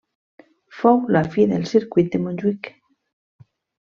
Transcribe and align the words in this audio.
Fou 0.77 1.01
la 1.15 1.21
fi 1.35 1.45
del 1.51 1.67
circuit 1.73 2.09
de 2.15 2.23
Montjuïc. 2.23 2.71